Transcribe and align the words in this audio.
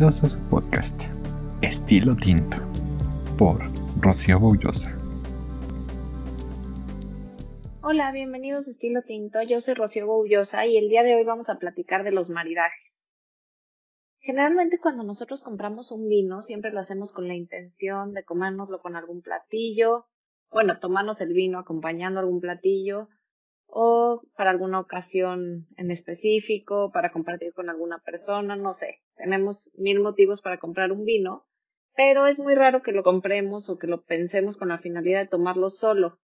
Bienvenidos 0.00 0.24
a 0.24 0.28
su 0.28 0.48
podcast, 0.48 1.02
Estilo 1.60 2.16
Tinto, 2.16 2.56
por 3.36 3.60
Rocío 4.00 4.40
Boullosa. 4.40 4.96
Hola, 7.82 8.10
bienvenidos 8.10 8.66
a 8.66 8.70
Estilo 8.70 9.02
Tinto. 9.02 9.42
Yo 9.42 9.60
soy 9.60 9.74
Rocío 9.74 10.06
Boullosa 10.06 10.64
y 10.64 10.78
el 10.78 10.88
día 10.88 11.02
de 11.02 11.16
hoy 11.16 11.24
vamos 11.24 11.50
a 11.50 11.58
platicar 11.58 12.02
de 12.02 12.12
los 12.12 12.30
maridajes. 12.30 12.94
Generalmente 14.20 14.78
cuando 14.80 15.02
nosotros 15.02 15.42
compramos 15.42 15.92
un 15.92 16.08
vino 16.08 16.40
siempre 16.40 16.72
lo 16.72 16.80
hacemos 16.80 17.12
con 17.12 17.28
la 17.28 17.34
intención 17.34 18.14
de 18.14 18.24
comérnoslo 18.24 18.80
con 18.80 18.96
algún 18.96 19.20
platillo, 19.20 20.06
bueno, 20.50 20.78
tomarnos 20.78 21.20
el 21.20 21.34
vino 21.34 21.58
acompañando 21.58 22.20
algún 22.20 22.40
platillo 22.40 23.10
o 23.72 24.22
para 24.36 24.50
alguna 24.50 24.80
ocasión 24.80 25.66
en 25.76 25.90
específico, 25.90 26.90
para 26.92 27.10
compartir 27.10 27.52
con 27.52 27.70
alguna 27.70 27.98
persona, 27.98 28.56
no 28.56 28.74
sé. 28.74 29.00
Tenemos 29.16 29.70
mil 29.76 30.00
motivos 30.00 30.42
para 30.42 30.58
comprar 30.58 30.92
un 30.92 31.04
vino, 31.04 31.46
pero 31.94 32.26
es 32.26 32.38
muy 32.38 32.54
raro 32.54 32.82
que 32.82 32.92
lo 32.92 33.02
compremos 33.02 33.68
o 33.68 33.78
que 33.78 33.86
lo 33.86 34.02
pensemos 34.02 34.56
con 34.56 34.68
la 34.68 34.78
finalidad 34.78 35.20
de 35.20 35.28
tomarlo 35.28 35.70
solo. 35.70 36.18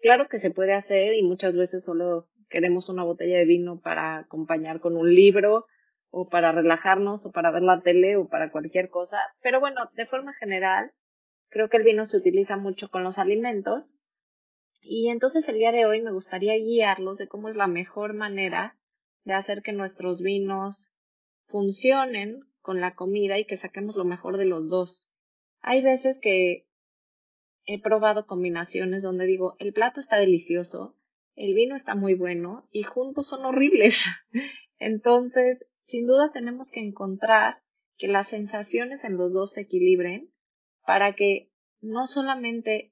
Claro 0.00 0.28
que 0.28 0.38
se 0.38 0.50
puede 0.50 0.72
hacer 0.72 1.14
y 1.14 1.22
muchas 1.22 1.56
veces 1.56 1.84
solo 1.84 2.28
queremos 2.48 2.88
una 2.88 3.04
botella 3.04 3.38
de 3.38 3.44
vino 3.44 3.80
para 3.80 4.18
acompañar 4.18 4.80
con 4.80 4.96
un 4.96 5.14
libro 5.14 5.66
o 6.10 6.28
para 6.28 6.52
relajarnos 6.52 7.24
o 7.24 7.32
para 7.32 7.50
ver 7.50 7.62
la 7.62 7.80
tele 7.80 8.16
o 8.16 8.28
para 8.28 8.50
cualquier 8.50 8.90
cosa. 8.90 9.18
Pero 9.40 9.60
bueno, 9.60 9.90
de 9.94 10.06
forma 10.06 10.34
general, 10.34 10.92
creo 11.48 11.68
que 11.68 11.78
el 11.78 11.84
vino 11.84 12.04
se 12.04 12.18
utiliza 12.18 12.56
mucho 12.56 12.90
con 12.90 13.02
los 13.02 13.18
alimentos. 13.18 14.01
Y 14.82 15.08
entonces 15.08 15.48
el 15.48 15.56
día 15.56 15.70
de 15.70 15.86
hoy 15.86 16.02
me 16.02 16.10
gustaría 16.10 16.56
guiarlos 16.56 17.18
de 17.18 17.28
cómo 17.28 17.48
es 17.48 17.54
la 17.54 17.68
mejor 17.68 18.14
manera 18.14 18.76
de 19.24 19.34
hacer 19.34 19.62
que 19.62 19.72
nuestros 19.72 20.20
vinos 20.20 20.92
funcionen 21.46 22.40
con 22.60 22.80
la 22.80 22.96
comida 22.96 23.38
y 23.38 23.44
que 23.44 23.56
saquemos 23.56 23.94
lo 23.94 24.04
mejor 24.04 24.38
de 24.38 24.44
los 24.44 24.68
dos. 24.68 25.08
Hay 25.60 25.82
veces 25.82 26.18
que 26.20 26.66
he 27.64 27.80
probado 27.80 28.26
combinaciones 28.26 29.04
donde 29.04 29.26
digo, 29.26 29.54
el 29.60 29.72
plato 29.72 30.00
está 30.00 30.16
delicioso, 30.16 30.98
el 31.36 31.54
vino 31.54 31.76
está 31.76 31.94
muy 31.94 32.14
bueno 32.14 32.68
y 32.72 32.82
juntos 32.82 33.28
son 33.28 33.44
horribles. 33.44 34.04
Entonces, 34.78 35.64
sin 35.82 36.08
duda 36.08 36.32
tenemos 36.32 36.72
que 36.72 36.80
encontrar 36.80 37.62
que 37.96 38.08
las 38.08 38.28
sensaciones 38.28 39.04
en 39.04 39.16
los 39.16 39.32
dos 39.32 39.52
se 39.52 39.62
equilibren 39.62 40.32
para 40.84 41.14
que 41.14 41.52
no 41.80 42.08
solamente 42.08 42.91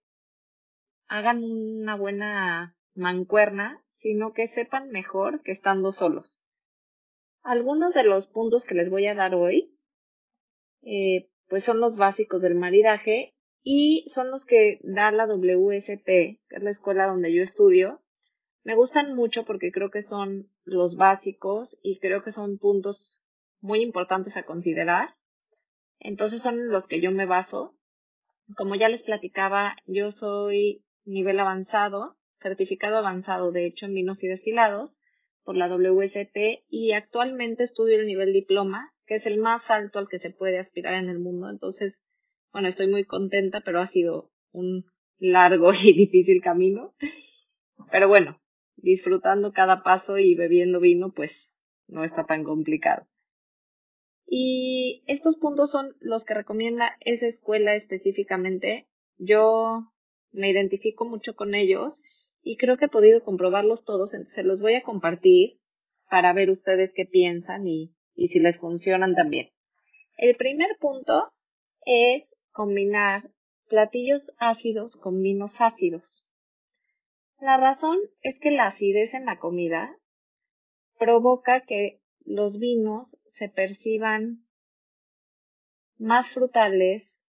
hagan 1.11 1.42
una 1.42 1.97
buena 1.97 2.77
mancuerna, 2.94 3.84
sino 3.94 4.33
que 4.33 4.47
sepan 4.47 4.91
mejor 4.91 5.42
que 5.42 5.50
estando 5.50 5.91
solos. 5.91 6.41
Algunos 7.42 7.94
de 7.94 8.05
los 8.05 8.28
puntos 8.28 8.64
que 8.64 8.77
les 8.77 8.91
voy 8.91 9.06
a 9.08 9.16
dar 9.16 9.34
hoy, 9.34 9.77
eh, 10.83 11.28
pues 11.48 11.64
son 11.64 11.81
los 11.81 11.97
básicos 11.97 12.42
del 12.42 12.55
maridaje 12.55 13.34
y 13.64 14.05
son 14.06 14.31
los 14.31 14.44
que 14.44 14.78
da 14.84 15.11
la 15.11 15.27
WST, 15.27 16.05
que 16.05 16.38
es 16.48 16.62
la 16.62 16.70
escuela 16.70 17.06
donde 17.06 17.34
yo 17.34 17.42
estudio, 17.42 18.00
me 18.62 18.77
gustan 18.77 19.16
mucho 19.16 19.44
porque 19.44 19.72
creo 19.72 19.91
que 19.91 20.03
son 20.03 20.48
los 20.62 20.94
básicos 20.94 21.81
y 21.83 21.98
creo 21.98 22.22
que 22.22 22.31
son 22.31 22.58
puntos 22.58 23.20
muy 23.61 23.81
importantes 23.81 24.36
a 24.36 24.44
considerar. 24.44 25.16
Entonces 25.98 26.41
son 26.41 26.69
los 26.69 26.86
que 26.86 27.00
yo 27.00 27.11
me 27.11 27.27
baso. 27.27 27.75
Como 28.56 28.77
ya 28.77 28.88
les 28.88 29.03
platicaba, 29.03 29.77
yo 29.86 30.12
soy 30.12 30.84
nivel 31.04 31.38
avanzado, 31.40 32.16
certificado 32.36 32.96
avanzado, 32.96 33.52
de 33.52 33.66
hecho, 33.66 33.86
en 33.86 33.94
vinos 33.94 34.22
y 34.24 34.28
destilados 34.28 35.00
por 35.42 35.56
la 35.56 35.68
WST 35.68 36.64
y 36.68 36.92
actualmente 36.92 37.64
estudio 37.64 37.98
el 37.98 38.06
nivel 38.06 38.32
diploma, 38.32 38.94
que 39.06 39.16
es 39.16 39.26
el 39.26 39.38
más 39.38 39.70
alto 39.70 39.98
al 39.98 40.08
que 40.08 40.18
se 40.18 40.30
puede 40.30 40.58
aspirar 40.58 40.94
en 40.94 41.08
el 41.08 41.18
mundo. 41.18 41.50
Entonces, 41.50 42.04
bueno, 42.52 42.68
estoy 42.68 42.88
muy 42.88 43.04
contenta, 43.04 43.60
pero 43.60 43.80
ha 43.80 43.86
sido 43.86 44.30
un 44.52 44.84
largo 45.18 45.72
y 45.82 45.92
difícil 45.92 46.42
camino. 46.42 46.94
Pero 47.91 48.08
bueno, 48.08 48.41
disfrutando 48.76 49.52
cada 49.52 49.82
paso 49.82 50.19
y 50.19 50.34
bebiendo 50.34 50.80
vino, 50.80 51.12
pues 51.12 51.54
no 51.86 52.04
está 52.04 52.25
tan 52.25 52.44
complicado. 52.44 53.06
Y 54.26 55.02
estos 55.08 55.36
puntos 55.36 55.72
son 55.72 55.96
los 55.98 56.25
que 56.25 56.34
recomienda 56.34 56.96
esa 57.00 57.26
escuela 57.26 57.75
específicamente. 57.75 58.88
Yo 59.19 59.92
me 60.32 60.50
identifico 60.50 61.04
mucho 61.04 61.34
con 61.34 61.54
ellos 61.54 62.02
y 62.42 62.56
creo 62.56 62.76
que 62.76 62.86
he 62.86 62.88
podido 62.88 63.22
comprobarlos 63.22 63.84
todos, 63.84 64.14
entonces 64.14 64.44
los 64.44 64.60
voy 64.60 64.74
a 64.74 64.82
compartir 64.82 65.60
para 66.08 66.32
ver 66.32 66.50
ustedes 66.50 66.92
qué 66.94 67.04
piensan 67.04 67.66
y, 67.66 67.94
y 68.14 68.28
si 68.28 68.40
les 68.40 68.58
funcionan 68.58 69.14
también. 69.14 69.50
El 70.16 70.36
primer 70.36 70.76
punto 70.78 71.32
es 71.84 72.36
combinar 72.52 73.30
platillos 73.69 74.34
ácidos 74.38 74.96
con 74.96 75.22
vinos 75.22 75.60
ácidos. 75.60 76.28
La 77.40 77.56
razón 77.56 77.98
es 78.20 78.38
que 78.38 78.50
la 78.50 78.66
acidez 78.66 79.14
en 79.14 79.24
la 79.24 79.38
comida 79.38 79.96
provoca 80.98 81.64
que 81.64 82.02
los 82.24 82.58
vinos 82.58 83.22
se 83.24 83.48
perciban 83.48 84.46
más 85.96 86.32
frutales, 86.32 87.22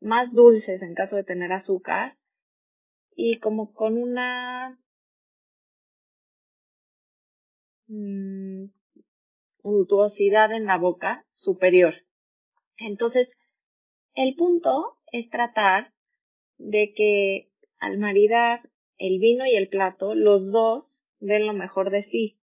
más 0.00 0.32
dulces 0.32 0.82
en 0.82 0.94
caso 0.94 1.16
de 1.16 1.24
tener 1.24 1.52
azúcar 1.52 2.18
y 3.16 3.38
como 3.38 3.72
con 3.72 3.96
una 3.96 4.80
mm, 7.86 8.66
untuosidad 9.62 10.52
en 10.52 10.66
la 10.66 10.78
boca 10.78 11.26
superior. 11.30 11.94
Entonces, 12.76 13.38
el 14.14 14.34
punto 14.34 14.98
es 15.12 15.30
tratar 15.30 15.92
de 16.58 16.92
que 16.94 17.50
al 17.78 17.98
maridar 17.98 18.70
el 18.98 19.18
vino 19.18 19.46
y 19.46 19.54
el 19.54 19.68
plato, 19.68 20.14
los 20.14 20.52
dos 20.52 21.06
den 21.18 21.46
lo 21.46 21.54
mejor 21.54 21.90
de 21.90 22.02
sí. 22.02 22.38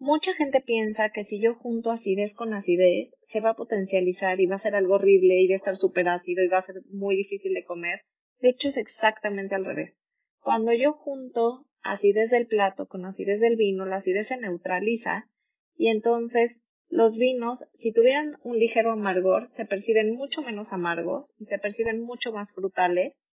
Mucha 0.00 0.32
gente 0.34 0.60
piensa 0.60 1.10
que 1.10 1.24
si 1.24 1.40
yo 1.40 1.54
junto 1.54 1.90
acidez 1.90 2.36
con 2.36 2.54
acidez, 2.54 3.12
se 3.26 3.40
va 3.40 3.50
a 3.50 3.56
potencializar 3.56 4.40
y 4.40 4.46
va 4.46 4.54
a 4.54 4.60
ser 4.60 4.76
algo 4.76 4.94
horrible 4.94 5.40
y 5.40 5.48
va 5.48 5.54
a 5.54 5.56
estar 5.56 5.76
súper 5.76 6.08
ácido 6.08 6.44
y 6.44 6.48
va 6.48 6.58
a 6.58 6.62
ser 6.62 6.76
muy 6.90 7.16
difícil 7.16 7.52
de 7.52 7.64
comer. 7.64 8.02
De 8.40 8.50
hecho, 8.50 8.68
es 8.68 8.76
exactamente 8.76 9.54
al 9.54 9.64
revés. 9.64 10.02
Cuando 10.40 10.72
yo 10.72 10.92
junto 10.92 11.66
acidez 11.82 12.30
del 12.30 12.46
plato 12.46 12.86
con 12.86 13.04
acidez 13.04 13.40
del 13.40 13.56
vino, 13.56 13.84
la 13.86 13.96
acidez 13.96 14.28
se 14.28 14.38
neutraliza 14.38 15.28
y 15.76 15.88
entonces 15.88 16.64
los 16.88 17.18
vinos, 17.18 17.68
si 17.74 17.92
tuvieran 17.92 18.38
un 18.42 18.58
ligero 18.58 18.92
amargor, 18.92 19.48
se 19.48 19.66
perciben 19.66 20.14
mucho 20.14 20.42
menos 20.42 20.72
amargos 20.72 21.34
y 21.38 21.44
se 21.44 21.58
perciben 21.58 22.00
mucho 22.00 22.32
más 22.32 22.54
frutales 22.54 23.26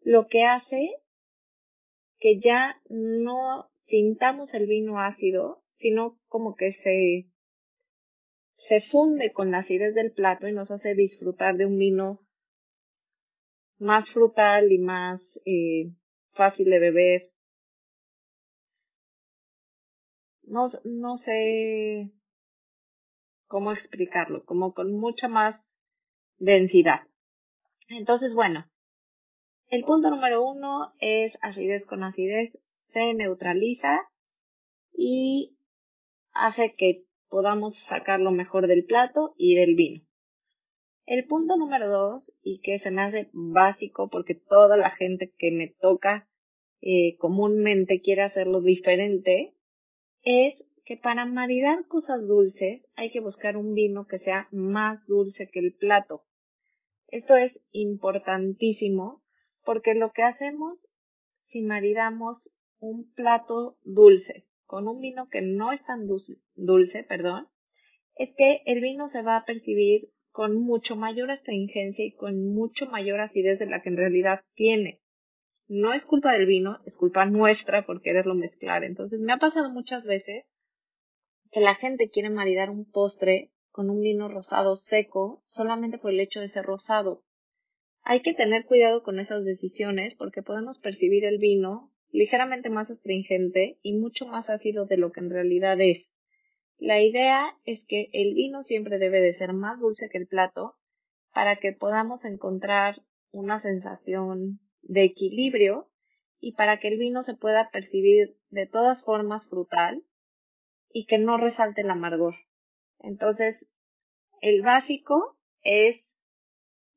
lo 0.00 0.26
que 0.26 0.44
hace 0.44 0.90
que 2.18 2.38
ya 2.38 2.80
no 2.88 3.70
sintamos 3.74 4.54
el 4.54 4.66
vino 4.66 5.00
ácido, 5.00 5.62
sino 5.70 6.20
como 6.28 6.56
que 6.56 6.72
se, 6.72 7.30
se 8.56 8.80
funde 8.80 9.32
con 9.32 9.50
la 9.50 9.58
acidez 9.58 9.94
del 9.94 10.12
plato 10.12 10.46
y 10.48 10.52
nos 10.52 10.70
hace 10.70 10.94
disfrutar 10.94 11.56
de 11.56 11.66
un 11.66 11.78
vino 11.78 12.23
más 13.78 14.10
frutal 14.10 14.72
y 14.72 14.78
más 14.78 15.40
eh, 15.44 15.92
fácil 16.32 16.70
de 16.70 16.78
beber. 16.78 17.22
No, 20.42 20.66
no 20.84 21.16
sé 21.16 22.12
cómo 23.46 23.72
explicarlo, 23.72 24.44
como 24.44 24.74
con 24.74 24.92
mucha 24.92 25.28
más 25.28 25.78
densidad. 26.38 27.06
Entonces, 27.88 28.34
bueno, 28.34 28.70
el 29.68 29.84
punto 29.84 30.10
número 30.10 30.44
uno 30.44 30.94
es 30.98 31.38
acidez 31.42 31.86
con 31.86 32.04
acidez, 32.04 32.60
se 32.74 33.14
neutraliza 33.14 34.00
y 34.92 35.56
hace 36.32 36.74
que 36.74 37.06
podamos 37.28 37.76
sacar 37.78 38.20
lo 38.20 38.30
mejor 38.30 38.66
del 38.66 38.84
plato 38.84 39.34
y 39.36 39.54
del 39.54 39.74
vino. 39.74 40.06
El 41.06 41.26
punto 41.26 41.56
número 41.56 41.90
dos, 41.90 42.38
y 42.42 42.60
que 42.60 42.78
se 42.78 42.90
me 42.90 43.02
hace 43.02 43.28
básico 43.32 44.08
porque 44.08 44.34
toda 44.34 44.76
la 44.76 44.90
gente 44.90 45.32
que 45.36 45.50
me 45.50 45.68
toca 45.68 46.28
eh, 46.80 47.16
comúnmente 47.18 48.00
quiere 48.00 48.22
hacerlo 48.22 48.60
diferente, 48.60 49.54
es 50.22 50.66
que 50.84 50.96
para 50.96 51.26
maridar 51.26 51.86
cosas 51.86 52.26
dulces 52.26 52.88
hay 52.94 53.10
que 53.10 53.20
buscar 53.20 53.56
un 53.56 53.74
vino 53.74 54.06
que 54.06 54.18
sea 54.18 54.48
más 54.50 55.06
dulce 55.06 55.48
que 55.50 55.60
el 55.60 55.74
plato. 55.74 56.24
Esto 57.08 57.36
es 57.36 57.62
importantísimo 57.72 59.22
porque 59.64 59.94
lo 59.94 60.12
que 60.12 60.22
hacemos 60.22 60.94
si 61.36 61.62
maridamos 61.62 62.56
un 62.78 63.12
plato 63.12 63.78
dulce 63.82 64.46
con 64.64 64.88
un 64.88 65.00
vino 65.00 65.28
que 65.28 65.42
no 65.42 65.72
es 65.72 65.84
tan 65.84 66.06
dulce, 66.06 67.04
perdón, 67.04 67.48
es 68.16 68.34
que 68.34 68.62
el 68.66 68.80
vino 68.80 69.08
se 69.08 69.22
va 69.22 69.36
a 69.36 69.44
percibir 69.44 70.12
con 70.34 70.56
mucho 70.56 70.96
mayor 70.96 71.30
astringencia 71.30 72.04
y 72.04 72.10
con 72.10 72.48
mucho 72.48 72.86
mayor 72.86 73.20
acidez 73.20 73.60
de 73.60 73.66
la 73.66 73.82
que 73.82 73.88
en 73.90 73.96
realidad 73.96 74.40
tiene. 74.54 75.00
No 75.68 75.92
es 75.92 76.06
culpa 76.06 76.32
del 76.32 76.46
vino, 76.46 76.80
es 76.84 76.96
culpa 76.96 77.24
nuestra 77.24 77.86
por 77.86 78.02
quererlo 78.02 78.34
mezclar. 78.34 78.82
Entonces 78.82 79.22
me 79.22 79.32
ha 79.32 79.36
pasado 79.36 79.70
muchas 79.70 80.08
veces 80.08 80.52
que 81.52 81.60
la 81.60 81.76
gente 81.76 82.10
quiere 82.10 82.30
maridar 82.30 82.68
un 82.68 82.84
postre 82.84 83.52
con 83.70 83.90
un 83.90 84.00
vino 84.00 84.28
rosado 84.28 84.74
seco 84.74 85.40
solamente 85.44 85.98
por 85.98 86.10
el 86.10 86.18
hecho 86.18 86.40
de 86.40 86.48
ser 86.48 86.64
rosado. 86.64 87.22
Hay 88.02 88.18
que 88.18 88.34
tener 88.34 88.66
cuidado 88.66 89.04
con 89.04 89.20
esas 89.20 89.44
decisiones 89.44 90.16
porque 90.16 90.42
podemos 90.42 90.80
percibir 90.80 91.24
el 91.24 91.38
vino 91.38 91.92
ligeramente 92.10 92.70
más 92.70 92.90
astringente 92.90 93.78
y 93.82 93.92
mucho 93.92 94.26
más 94.26 94.50
ácido 94.50 94.84
de 94.84 94.96
lo 94.96 95.12
que 95.12 95.20
en 95.20 95.30
realidad 95.30 95.80
es. 95.80 96.10
La 96.78 97.00
idea 97.00 97.56
es 97.64 97.86
que 97.86 98.10
el 98.12 98.34
vino 98.34 98.62
siempre 98.62 98.98
debe 98.98 99.20
de 99.20 99.32
ser 99.32 99.52
más 99.52 99.80
dulce 99.80 100.08
que 100.10 100.18
el 100.18 100.26
plato 100.26 100.76
para 101.32 101.56
que 101.56 101.72
podamos 101.72 102.24
encontrar 102.24 103.02
una 103.30 103.58
sensación 103.58 104.60
de 104.82 105.04
equilibrio 105.04 105.90
y 106.40 106.52
para 106.52 106.78
que 106.78 106.88
el 106.88 106.98
vino 106.98 107.22
se 107.22 107.36
pueda 107.36 107.70
percibir 107.70 108.38
de 108.50 108.66
todas 108.66 109.04
formas 109.04 109.48
frutal 109.48 110.04
y 110.92 111.06
que 111.06 111.18
no 111.18 111.38
resalte 111.38 111.80
el 111.80 111.90
amargor. 111.90 112.34
Entonces, 112.98 113.70
el 114.40 114.62
básico 114.62 115.38
es 115.62 116.18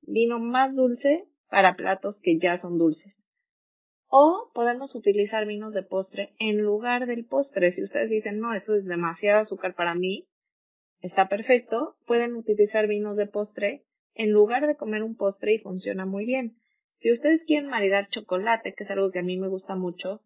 vino 0.01 0.39
más 0.39 0.75
dulce 0.75 1.27
para 1.49 1.75
platos 1.75 2.19
que 2.19 2.37
ya 2.37 2.57
son 2.57 2.77
dulces. 2.77 3.17
O 4.07 4.51
podemos 4.53 4.95
utilizar 4.95 5.45
vinos 5.45 5.73
de 5.73 5.83
postre 5.83 6.33
en 6.39 6.57
lugar 6.61 7.07
del 7.07 7.25
postre. 7.25 7.71
Si 7.71 7.83
ustedes 7.83 8.09
dicen, 8.09 8.39
no, 8.39 8.53
eso 8.53 8.75
es 8.75 8.85
demasiado 8.85 9.39
azúcar 9.39 9.75
para 9.75 9.95
mí, 9.95 10.27
está 11.01 11.27
perfecto. 11.27 11.97
Pueden 12.05 12.35
utilizar 12.35 12.87
vinos 12.87 13.17
de 13.17 13.27
postre 13.27 13.85
en 14.13 14.31
lugar 14.31 14.65
de 14.65 14.75
comer 14.75 15.03
un 15.03 15.15
postre 15.15 15.53
y 15.53 15.59
funciona 15.59 16.05
muy 16.05 16.25
bien. 16.25 16.57
Si 16.93 17.11
ustedes 17.11 17.43
quieren 17.43 17.69
maridar 17.69 18.07
chocolate, 18.07 18.73
que 18.73 18.83
es 18.83 18.89
algo 18.89 19.11
que 19.11 19.19
a 19.19 19.23
mí 19.23 19.37
me 19.37 19.49
gusta 19.49 19.75
mucho, 19.75 20.23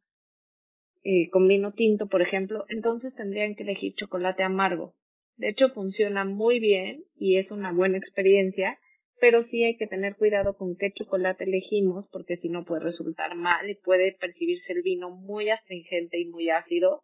eh, 1.03 1.29
con 1.29 1.47
vino 1.47 1.73
tinto, 1.73 2.07
por 2.07 2.21
ejemplo, 2.21 2.65
entonces 2.69 3.15
tendrían 3.15 3.55
que 3.55 3.63
elegir 3.63 3.95
chocolate 3.95 4.43
amargo. 4.43 4.95
De 5.35 5.49
hecho, 5.49 5.69
funciona 5.69 6.23
muy 6.23 6.59
bien 6.59 7.05
y 7.15 7.37
es 7.37 7.51
una 7.51 7.73
buena 7.73 7.97
experiencia, 7.97 8.79
pero 9.21 9.43
sí 9.43 9.63
hay 9.63 9.77
que 9.77 9.85
tener 9.85 10.15
cuidado 10.15 10.57
con 10.57 10.75
qué 10.75 10.91
chocolate 10.91 11.43
elegimos, 11.43 12.09
porque 12.09 12.35
si 12.35 12.49
no 12.49 12.65
puede 12.65 12.81
resultar 12.81 13.35
mal 13.35 13.69
y 13.69 13.75
puede 13.75 14.17
percibirse 14.19 14.73
el 14.73 14.81
vino 14.81 15.11
muy 15.11 15.51
astringente 15.51 16.19
y 16.19 16.25
muy 16.25 16.49
ácido. 16.49 17.03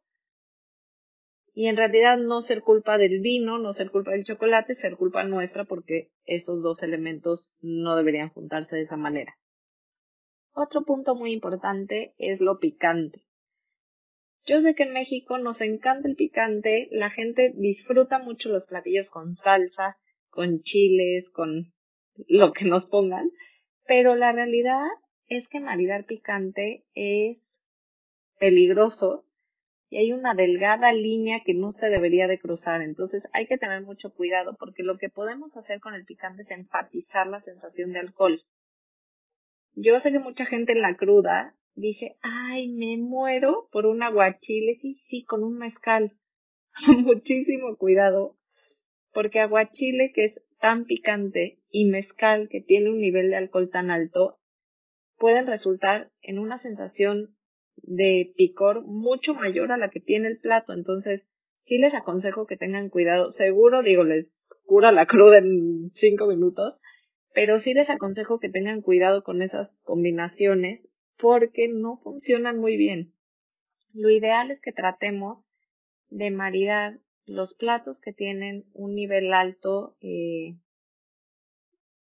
Y 1.54 1.68
en 1.68 1.78
realidad 1.78 2.18
no 2.18 2.42
ser 2.42 2.62
culpa 2.62 2.98
del 2.98 3.20
vino, 3.22 3.60
no 3.60 3.72
ser 3.72 3.92
culpa 3.92 4.14
del 4.14 4.24
chocolate, 4.24 4.74
ser 4.74 4.98
culpa 4.98 5.24
nuestra 5.26 5.66
porque 5.66 6.10
esos 6.26 6.64
dos 6.64 6.82
elementos 6.82 7.56
no 7.62 7.96
deberían 7.96 8.30
juntarse 8.30 8.78
de 8.78 8.82
esa 8.82 8.98
manera. 8.98 9.38
Otro 10.54 10.86
punto 10.86 11.14
muy 11.14 11.32
importante 11.34 12.16
es 12.18 12.42
lo 12.42 12.58
picante. 12.58 13.28
Yo 14.44 14.60
sé 14.62 14.74
que 14.74 14.84
en 14.84 14.94
México 14.94 15.38
nos 15.38 15.62
encanta 15.62 16.08
el 16.08 16.16
picante, 16.16 16.88
la 16.90 17.12
gente 17.12 17.54
disfruta 17.56 18.18
mucho 18.18 18.50
los 18.50 18.66
platillos 18.66 19.12
con 19.12 19.36
salsa, 19.36 20.00
con 20.30 20.62
chiles, 20.62 21.30
con 21.30 21.77
lo 22.28 22.54
que 22.54 22.66
nos 22.66 22.86
pongan, 22.86 23.32
pero 23.86 24.16
la 24.16 24.32
realidad 24.32 24.86
es 25.28 25.48
que 25.48 25.60
maridar 25.60 26.06
picante 26.06 26.86
es 26.94 27.62
peligroso 28.40 29.26
y 29.90 29.98
hay 29.98 30.12
una 30.12 30.34
delgada 30.34 30.92
línea 30.92 31.42
que 31.46 31.54
no 31.54 31.72
se 31.72 31.90
debería 31.90 32.28
de 32.28 32.40
cruzar, 32.40 32.82
entonces 32.82 33.28
hay 33.34 33.48
que 33.48 33.58
tener 33.58 33.84
mucho 33.84 34.14
cuidado 34.14 34.56
porque 34.60 34.84
lo 34.84 34.98
que 34.98 35.10
podemos 35.10 35.56
hacer 35.56 35.80
con 35.80 35.94
el 35.94 36.06
picante 36.06 36.42
es 36.42 36.52
enfatizar 36.52 37.28
la 37.28 37.40
sensación 37.40 37.94
de 37.94 38.00
alcohol. 38.00 38.44
Yo 39.74 40.00
sé 40.00 40.12
que 40.12 40.20
mucha 40.20 40.46
gente 40.46 40.74
en 40.74 40.82
la 40.82 40.98
cruda 40.98 41.56
dice, 41.76 42.18
ay, 42.22 42.68
me 42.70 42.98
muero 42.98 43.70
por 43.72 43.86
un 43.86 44.02
aguachile, 44.02 44.76
sí, 44.80 44.94
sí, 44.94 45.24
con 45.24 45.44
un 45.44 45.58
mezcal. 45.58 46.18
Muchísimo 46.98 47.78
cuidado, 47.78 48.36
porque 49.14 49.40
aguachile 49.40 50.12
que 50.14 50.26
es 50.26 50.42
tan 50.60 50.86
picante 50.86 51.60
y 51.70 51.86
mezcal 51.86 52.50
que 52.50 52.62
tiene 52.62 52.90
un 52.90 53.00
nivel 53.00 53.30
de 53.30 53.38
alcohol 53.38 53.70
tan 53.70 53.92
alto, 53.92 54.40
pueden 55.18 55.48
resultar 55.48 56.12
en 56.22 56.40
una 56.40 56.58
sensación 56.58 57.36
de 57.76 58.34
picor 58.36 58.84
mucho 58.84 59.34
mayor 59.36 59.72
a 59.72 59.78
la 59.78 59.90
que 59.90 60.00
tiene 60.00 60.28
el 60.28 60.40
plato. 60.40 60.74
Entonces, 60.74 61.28
sí 61.60 61.78
les 61.78 61.94
aconsejo 61.94 62.48
que 62.48 62.58
tengan 62.58 62.90
cuidado. 62.90 63.30
Seguro, 63.30 63.84
digo, 63.84 64.04
les 64.04 64.50
cura 64.66 64.92
la 64.92 65.06
cruda 65.06 65.38
en 65.38 65.92
cinco 65.94 66.28
minutos, 66.28 66.82
pero 67.34 67.60
sí 67.60 67.74
les 67.74 67.90
aconsejo 67.90 68.40
que 68.40 68.50
tengan 68.50 68.82
cuidado 68.82 69.24
con 69.24 69.42
esas 69.42 69.82
combinaciones 69.84 70.92
porque 71.18 71.68
no 71.68 71.98
funcionan 71.98 72.60
muy 72.60 72.78
bien. 72.78 73.14
Lo 73.94 74.10
ideal 74.10 74.52
es 74.52 74.60
que 74.60 74.72
tratemos 74.72 75.50
de 76.10 76.32
maridar 76.32 77.00
los 77.28 77.54
platos 77.54 78.00
que 78.00 78.14
tienen 78.14 78.66
un 78.74 78.96
nivel 78.96 79.34
alto 79.34 79.96
eh, 80.02 80.58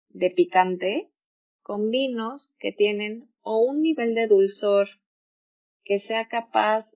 de 0.09 0.31
picante 0.31 1.11
con 1.61 1.91
vinos 1.91 2.55
que 2.57 2.71
tienen 2.71 3.31
o 3.41 3.59
un 3.59 3.81
nivel 3.81 4.15
de 4.15 4.27
dulzor 4.27 4.87
que 5.83 5.99
sea 5.99 6.27
capaz 6.27 6.89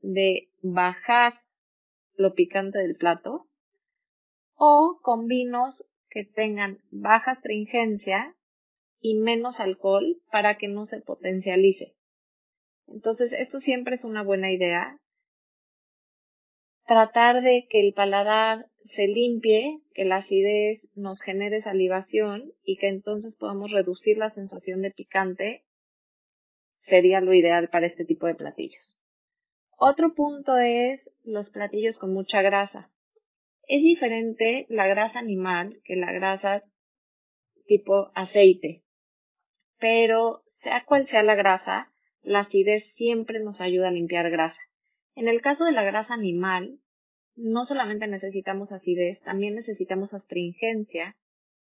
de 0.00 0.50
bajar 0.60 1.40
lo 2.14 2.34
picante 2.34 2.78
del 2.80 2.96
plato 2.96 3.48
o 4.54 5.00
con 5.02 5.26
vinos 5.26 5.86
que 6.10 6.24
tengan 6.24 6.82
baja 6.90 7.30
astringencia 7.30 8.36
y 9.00 9.14
menos 9.20 9.60
alcohol 9.60 10.20
para 10.30 10.58
que 10.58 10.68
no 10.68 10.84
se 10.84 11.00
potencialice. 11.00 11.96
Entonces, 12.86 13.32
esto 13.32 13.58
siempre 13.58 13.94
es 13.94 14.04
una 14.04 14.22
buena 14.22 14.52
idea. 14.52 15.00
Tratar 16.86 17.42
de 17.42 17.66
que 17.68 17.80
el 17.80 17.94
paladar 17.94 18.68
se 18.84 19.06
limpie, 19.06 19.80
que 19.94 20.04
la 20.04 20.16
acidez 20.16 20.88
nos 20.94 21.20
genere 21.22 21.60
salivación 21.60 22.52
y 22.64 22.76
que 22.76 22.88
entonces 22.88 23.36
podamos 23.36 23.70
reducir 23.70 24.18
la 24.18 24.30
sensación 24.30 24.82
de 24.82 24.90
picante 24.90 25.64
sería 26.76 27.20
lo 27.20 27.32
ideal 27.32 27.68
para 27.70 27.86
este 27.86 28.04
tipo 28.04 28.26
de 28.26 28.34
platillos. 28.34 28.98
Otro 29.76 30.14
punto 30.14 30.58
es 30.58 31.14
los 31.22 31.50
platillos 31.50 31.98
con 31.98 32.12
mucha 32.12 32.42
grasa. 32.42 32.92
Es 33.68 33.82
diferente 33.82 34.66
la 34.68 34.86
grasa 34.86 35.20
animal 35.20 35.80
que 35.84 35.96
la 35.96 36.12
grasa 36.12 36.64
tipo 37.66 38.10
aceite 38.14 38.82
pero 39.82 40.44
sea 40.46 40.84
cual 40.84 41.08
sea 41.08 41.24
la 41.24 41.34
grasa, 41.34 41.92
la 42.22 42.38
acidez 42.38 42.94
siempre 42.94 43.40
nos 43.40 43.60
ayuda 43.60 43.88
a 43.88 43.90
limpiar 43.90 44.30
grasa. 44.30 44.60
En 45.14 45.28
el 45.28 45.42
caso 45.42 45.64
de 45.64 45.72
la 45.72 45.82
grasa 45.82 46.14
animal, 46.14 46.80
no 47.34 47.64
solamente 47.64 48.06
necesitamos 48.06 48.72
acidez, 48.72 49.20
también 49.22 49.54
necesitamos 49.54 50.14
astringencia, 50.14 51.16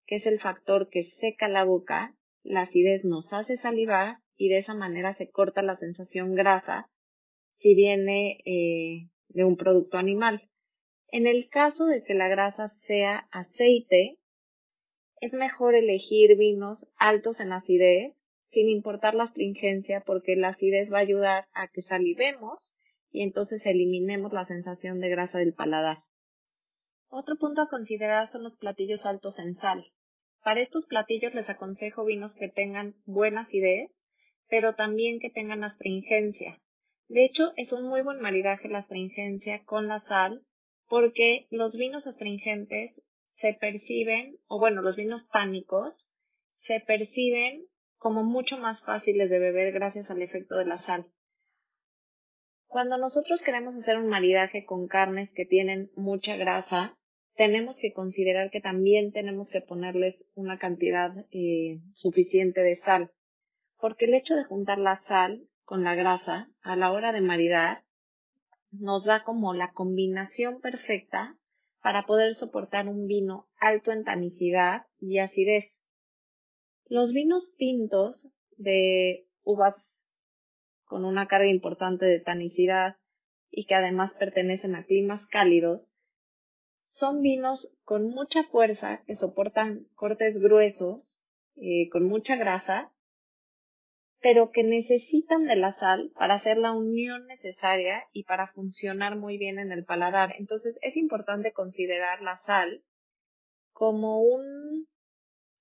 que 0.07 0.16
es 0.16 0.26
el 0.26 0.40
factor 0.40 0.88
que 0.88 1.02
seca 1.02 1.49
la 1.49 1.64
boca, 1.64 2.16
la 2.42 2.62
acidez 2.62 3.04
nos 3.04 3.33
hace 3.33 3.57
salivar 3.57 4.18
y 4.37 4.49
de 4.49 4.59
esa 4.59 4.75
manera 4.75 5.12
se 5.12 5.30
corta 5.30 5.62
la 5.62 5.76
sensación 5.76 6.35
grasa 6.35 6.90
si 7.57 7.75
viene 7.75 8.38
eh, 8.45 9.11
de 9.28 9.45
un 9.45 9.57
producto 9.57 9.99
animal. 9.99 10.49
En 11.09 11.26
el 11.26 11.49
caso 11.49 11.87
de 11.87 12.02
que 12.04 12.14
la 12.14 12.28
grasa 12.28 12.68
sea 12.68 13.28
aceite, 13.30 14.18
es 15.21 15.35
mejor 15.35 15.75
elegir 15.75 16.37
vinos 16.37 16.92
altos 16.97 17.40
en 17.40 17.52
acidez, 17.52 18.23
sin 18.47 18.68
importar 18.68 19.14
la 19.14 19.25
astringencia, 19.25 20.02
porque 20.07 20.37
la 20.37 20.49
acidez 20.49 20.92
va 20.92 20.99
a 20.99 21.02
ayudar 21.02 21.49
a 21.52 21.68
que 21.68 21.83
salivemos 21.83 22.77
y 23.11 23.23
entonces 23.23 23.65
eliminemos 23.67 24.33
la 24.33 24.45
sensación 24.45 25.00
de 25.00 25.09
grasa 25.09 25.38
del 25.38 25.55
paladar. 25.55 26.05
Otro 27.09 27.37
punto 27.37 27.62
a 27.62 27.69
considerar 27.69 28.27
son 28.27 28.43
los 28.43 28.57
platillos 28.57 29.07
altos 29.07 29.38
en 29.38 29.55
sal. 29.55 29.93
Para 30.43 30.61
estos 30.61 30.87
platillos 30.87 31.35
les 31.35 31.50
aconsejo 31.50 32.05
vinos 32.05 32.35
que 32.35 32.49
tengan 32.49 32.95
buena 33.07 33.43
acidez, 33.43 33.99
pero 34.49 34.75
también 34.75 35.19
que 35.21 35.31
tengan 35.31 35.65
astringencia. 35.65 36.61
De 37.09 37.25
hecho, 37.25 37.53
es 37.57 37.73
un 37.73 37.88
muy 37.88 38.03
buen 38.03 38.21
maridaje 38.21 38.69
la 38.69 38.79
astringencia 38.79 39.65
con 39.65 39.88
la 39.88 40.00
sal, 40.00 40.47
porque 40.87 41.47
los 41.50 41.77
vinos 41.77 42.07
astringentes 42.07 43.03
se 43.29 43.55
perciben, 43.55 44.38
o 44.47 44.59
bueno, 44.59 44.83
los 44.83 44.97
vinos 44.97 45.29
tánicos, 45.29 46.11
se 46.53 46.81
perciben 46.81 47.67
como 47.97 48.23
mucho 48.23 48.59
más 48.59 48.85
fáciles 48.85 49.31
de 49.31 49.38
beber 49.38 49.73
gracias 49.73 50.11
al 50.11 50.23
efecto 50.23 50.57
de 50.57 50.67
la 50.67 50.79
sal. 50.79 51.11
Cuando 52.68 52.98
nosotros 52.98 53.40
queremos 53.42 53.75
hacer 53.76 53.96
un 53.96 54.08
maridaje 54.08 54.66
con 54.66 54.88
carnes 54.88 55.32
que 55.32 55.46
tienen 55.46 55.90
mucha 55.96 56.37
grasa, 56.37 56.98
tenemos 57.34 57.78
que 57.78 57.94
considerar 57.94 58.50
que 58.50 58.60
también 58.60 59.10
tenemos 59.10 59.50
que 59.50 59.62
ponerles 59.62 60.30
una 60.34 60.58
cantidad 60.58 61.12
eh, 61.30 61.80
suficiente 61.94 62.60
de 62.62 62.76
sal, 62.76 63.10
porque 63.78 64.04
el 64.04 64.14
hecho 64.14 64.37
de 64.37 64.44
juntar 64.44 64.78
la 64.78 64.96
sal 64.96 65.48
con 65.64 65.82
la 65.82 65.94
grasa 65.94 66.50
a 66.60 66.76
la 66.76 66.92
hora 66.92 67.12
de 67.12 67.22
maridar 67.22 67.87
nos 68.70 69.06
da 69.06 69.25
como 69.25 69.54
la 69.54 69.72
combinación 69.72 70.60
perfecta 70.60 71.38
para 71.80 72.04
poder 72.04 72.34
soportar 72.34 72.87
un 72.87 73.06
vino 73.06 73.48
alto 73.58 73.92
en 73.92 74.04
tanicidad 74.04 74.87
y 75.00 75.18
acidez. 75.18 75.87
Los 76.84 77.14
vinos 77.14 77.54
tintos 77.56 78.30
de 78.58 79.26
uvas 79.42 80.08
con 80.88 81.04
una 81.04 81.28
carga 81.28 81.49
importante 81.49 82.07
de 82.07 82.21
tanicidad 82.21 82.97
y 83.50 83.66
que 83.66 83.75
además 83.75 84.14
pertenecen 84.14 84.75
a 84.75 84.85
climas 84.85 85.26
cálidos, 85.26 85.97
son 86.80 87.21
vinos 87.23 87.76
con 87.85 88.09
mucha 88.09 88.45
fuerza 88.45 89.02
que 89.07 89.14
soportan 89.14 89.87
cortes 89.95 90.40
gruesos, 90.40 91.21
eh, 91.57 91.88
con 91.90 92.04
mucha 92.04 92.37
grasa, 92.37 92.92
pero 94.21 94.50
que 94.50 94.64
necesitan 94.64 95.47
de 95.47 95.57
la 95.57 95.73
sal 95.73 96.11
para 96.14 96.35
hacer 96.35 96.59
la 96.59 96.73
unión 96.73 97.26
necesaria 97.26 98.04
y 98.12 98.25
para 98.25 98.52
funcionar 98.52 99.16
muy 99.16 99.38
bien 99.38 99.59
en 99.59 99.71
el 99.71 99.85
paladar. 99.85 100.35
Entonces 100.38 100.78
es 100.83 100.97
importante 100.97 101.52
considerar 101.52 102.21
la 102.23 102.37
sal 102.37 102.85
como 103.73 104.21
un 104.23 104.88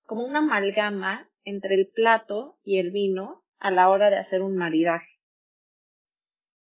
como 0.06 0.24
una 0.24 0.40
amalgama 0.40 1.30
entre 1.44 1.76
el 1.76 1.90
plato 1.90 2.58
y 2.64 2.80
el 2.80 2.92
vino 2.92 3.44
a 3.60 3.72
la 3.72 3.90
hora 3.90 4.10
de 4.10 4.18
hacer 4.18 4.42
un 4.42 4.56
maridaje. 4.56 5.17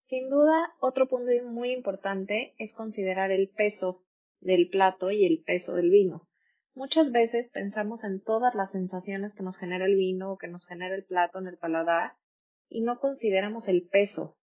Sin 0.07 0.29
duda, 0.29 0.75
otro 0.81 1.09
punto 1.09 1.31
muy 1.45 1.73
importante 1.73 2.55
es 2.59 2.75
considerar 2.75 3.31
el 3.31 3.49
peso 3.49 4.05
del 4.41 4.69
plato 4.69 5.11
y 5.11 5.25
el 5.25 5.43
peso 5.43 5.75
del 5.75 5.91
vino. 5.91 6.29
Muchas 6.75 7.11
veces 7.11 7.49
pensamos 7.49 8.05
en 8.05 8.21
todas 8.21 8.55
las 8.55 8.73
sensaciones 8.73 9.35
que 9.35 9.43
nos 9.43 9.59
genera 9.59 9.87
el 9.87 9.97
vino 9.97 10.33
o 10.33 10.37
que 10.37 10.49
nos 10.49 10.67
genera 10.67 10.95
el 10.95 11.05
plato 11.05 11.39
en 11.39 11.47
el 11.47 11.57
paladar 11.57 12.19
y 12.69 12.83
no 12.83 13.01
consideramos 13.01 13.69
el 13.69 13.87
peso. 13.87 14.37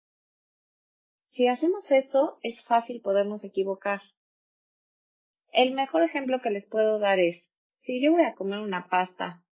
Si 1.25 1.47
hacemos 1.47 1.90
eso, 1.90 2.38
es 2.43 2.62
fácil 2.62 3.02
podernos 3.02 3.45
equivocar. 3.45 4.00
El 5.52 5.75
mejor 5.75 6.05
ejemplo 6.05 6.40
que 6.40 6.50
les 6.50 6.67
puedo 6.67 6.99
dar 6.99 7.19
es, 7.19 7.52
si 7.75 8.02
yo 8.02 8.12
voy 8.12 8.23
a 8.25 8.35
comer 8.35 8.61
una 8.61 8.88
pasta 8.88 9.45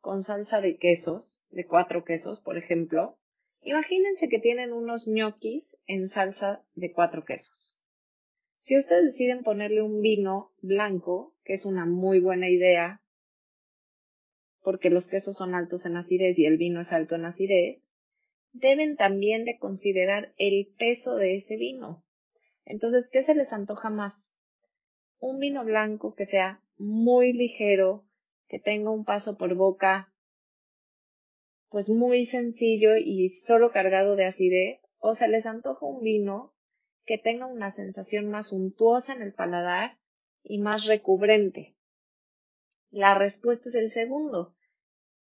con 0.00 0.22
salsa 0.22 0.60
de 0.62 0.78
quesos, 0.78 1.44
de 1.50 1.66
cuatro 1.66 2.04
quesos, 2.04 2.40
por 2.40 2.56
ejemplo, 2.56 3.18
imagínense 3.62 4.28
que 4.28 4.38
tienen 4.38 4.72
unos 4.72 5.08
ñoquis 5.08 5.76
en 5.86 6.08
salsa 6.08 6.64
de 6.74 6.92
cuatro 6.92 7.24
quesos. 7.24 7.80
Si 8.58 8.78
ustedes 8.78 9.04
deciden 9.06 9.42
ponerle 9.42 9.82
un 9.82 10.00
vino 10.00 10.52
blanco, 10.60 11.34
que 11.44 11.54
es 11.54 11.64
una 11.64 11.84
muy 11.84 12.20
buena 12.20 12.48
idea, 12.48 13.02
porque 14.62 14.90
los 14.90 15.08
quesos 15.08 15.36
son 15.36 15.54
altos 15.54 15.86
en 15.86 15.96
acidez 15.96 16.38
y 16.38 16.46
el 16.46 16.58
vino 16.58 16.80
es 16.80 16.92
alto 16.92 17.16
en 17.16 17.24
acidez, 17.24 17.88
deben 18.52 18.96
también 18.96 19.44
de 19.44 19.58
considerar 19.58 20.32
el 20.36 20.72
peso 20.78 21.16
de 21.16 21.34
ese 21.34 21.56
vino. 21.56 22.04
Entonces, 22.64 23.08
¿qué 23.10 23.22
se 23.22 23.34
les 23.34 23.52
antoja 23.52 23.90
más? 23.90 24.32
Un 25.18 25.38
vino 25.38 25.64
blanco 25.64 26.14
que 26.14 26.26
sea 26.26 26.62
muy 26.76 27.32
ligero, 27.32 28.06
que 28.48 28.58
tenga 28.58 28.90
un 28.90 29.04
paso 29.04 29.36
por 29.38 29.54
boca 29.54 30.11
pues 31.72 31.88
muy 31.88 32.26
sencillo 32.26 32.96
y 32.96 33.30
solo 33.30 33.72
cargado 33.72 34.14
de 34.14 34.26
acidez, 34.26 34.90
o 34.98 35.14
se 35.14 35.26
les 35.26 35.46
antoja 35.46 35.86
un 35.86 36.02
vino 36.02 36.54
que 37.06 37.16
tenga 37.16 37.46
una 37.46 37.72
sensación 37.72 38.30
más 38.30 38.52
untuosa 38.52 39.14
en 39.14 39.22
el 39.22 39.32
paladar 39.32 39.98
y 40.44 40.58
más 40.58 40.84
recubrente. 40.84 41.74
La 42.90 43.18
respuesta 43.18 43.70
es 43.70 43.74
el 43.74 43.90
segundo. 43.90 44.54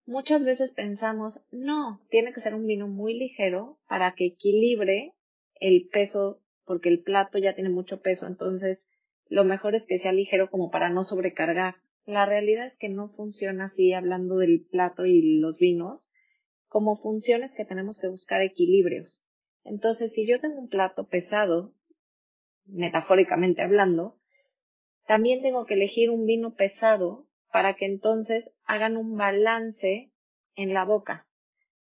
Muchas 0.05 0.45
veces 0.45 0.71
pensamos, 0.71 1.45
no, 1.51 2.01
tiene 2.09 2.31
que 2.31 2.39
ser 2.39 2.55
un 2.55 2.65
vino 2.65 2.87
muy 2.87 3.13
ligero 3.13 3.77
para 3.89 4.15
que 4.15 4.27
equilibre 4.27 5.13
el 5.59 5.89
peso, 5.89 6.41
porque 6.63 6.87
el 6.87 7.03
plato 7.03 7.39
ya 7.39 7.55
tiene 7.55 7.69
mucho 7.69 8.01
peso, 8.01 8.25
entonces 8.25 8.87
lo 9.27 9.43
mejor 9.43 9.75
es 9.75 9.85
que 9.85 9.99
sea 9.99 10.13
ligero 10.13 10.49
como 10.49 10.71
para 10.71 10.89
no 10.89 11.03
sobrecargar. 11.03 11.75
La 12.05 12.25
realidad 12.25 12.65
es 12.65 12.77
que 12.77 12.87
no 12.87 13.09
funciona 13.09 13.65
así 13.65 13.91
hablando 13.91 14.37
del 14.37 14.65
plato 14.65 15.05
y 15.05 15.39
los 15.39 15.57
vinos. 15.57 16.13
Como 16.67 16.97
funciona 16.97 17.45
es 17.45 17.53
que 17.53 17.65
tenemos 17.65 17.99
que 17.99 18.07
buscar 18.07 18.41
equilibrios. 18.41 19.23
Entonces, 19.63 20.13
si 20.13 20.27
yo 20.27 20.39
tengo 20.39 20.59
un 20.59 20.69
plato 20.69 21.07
pesado, 21.07 21.73
metafóricamente 22.65 23.61
hablando, 23.61 24.19
también 25.05 25.41
tengo 25.41 25.65
que 25.65 25.75
elegir 25.75 26.09
un 26.09 26.25
vino 26.25 26.55
pesado 26.55 27.27
para 27.51 27.75
que 27.75 27.85
entonces 27.85 28.55
hagan 28.65 28.97
un 28.97 29.15
balance 29.17 30.11
en 30.55 30.73
la 30.73 30.83
boca. 30.83 31.27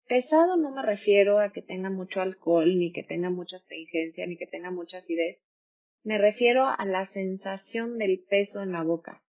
Pesado 0.06 0.58
no 0.58 0.70
me 0.70 0.82
refiero 0.82 1.38
a 1.38 1.50
que 1.50 1.62
tenga 1.62 1.88
mucho 1.88 2.20
alcohol, 2.20 2.78
ni 2.78 2.92
que 2.92 3.02
tenga 3.02 3.30
mucha 3.30 3.56
astringencia, 3.56 4.26
ni 4.26 4.36
que 4.36 4.46
tenga 4.46 4.70
mucha 4.70 4.98
acidez. 4.98 5.40
Me 6.02 6.18
refiero 6.18 6.66
a 6.66 6.84
la 6.84 7.06
sensación 7.06 7.96
del 7.96 8.22
peso 8.22 8.62
en 8.62 8.72
la 8.72 8.82
boca. 8.82 9.24